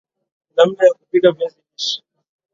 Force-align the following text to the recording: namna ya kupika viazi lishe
namna 0.55 0.83
ya 0.85 0.93
kupika 0.97 1.31
viazi 1.31 1.57
lishe 1.71 1.99